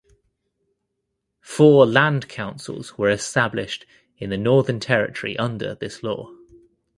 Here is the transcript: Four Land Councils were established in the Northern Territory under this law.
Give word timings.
Four 1.41 1.85
Land 1.85 2.27
Councils 2.27 2.97
were 2.97 3.11
established 3.11 3.85
in 4.17 4.31
the 4.31 4.35
Northern 4.39 4.79
Territory 4.79 5.37
under 5.37 5.75
this 5.75 6.01
law. 6.01 6.31